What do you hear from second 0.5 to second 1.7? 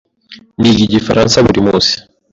Niga Igifaransa buri